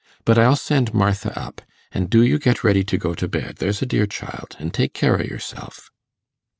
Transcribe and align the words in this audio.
But 0.25 0.39
I'll 0.39 0.55
send 0.55 0.95
Martha 0.95 1.31
up, 1.39 1.61
an' 1.91 2.07
do 2.07 2.23
you 2.23 2.39
get 2.39 2.63
ready 2.63 2.83
to 2.85 2.97
go 2.97 3.13
to 3.13 3.27
bed, 3.27 3.57
there's 3.57 3.83
a 3.83 3.85
dear 3.85 4.07
child, 4.07 4.55
an' 4.57 4.71
take 4.71 4.95
care 4.95 5.19
o' 5.19 5.23
yourself. 5.23 5.91